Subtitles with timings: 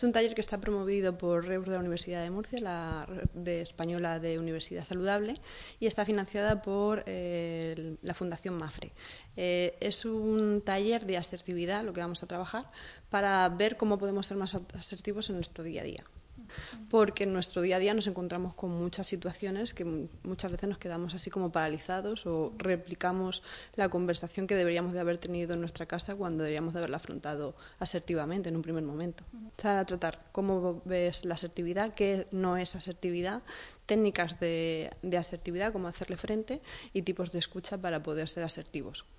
[0.00, 3.60] Es un taller que está promovido por REUR de la Universidad de Murcia, la red
[3.60, 5.34] española de Universidad Saludable,
[5.78, 8.92] y está financiada por eh, la Fundación MAFRE.
[9.36, 12.70] Eh, es un taller de asertividad, lo que vamos a trabajar,
[13.10, 16.04] para ver cómo podemos ser más asertivos en nuestro día a día
[16.88, 20.78] porque en nuestro día a día nos encontramos con muchas situaciones que muchas veces nos
[20.78, 23.42] quedamos así como paralizados o replicamos
[23.76, 27.54] la conversación que deberíamos de haber tenido en nuestra casa cuando deberíamos de haberla afrontado
[27.78, 29.24] asertivamente en un primer momento.
[29.62, 33.42] a tratar cómo ves la asertividad, qué no es asertividad,
[33.86, 36.60] técnicas de, de asertividad, cómo hacerle frente
[36.92, 39.04] y tipos de escucha para poder ser asertivos.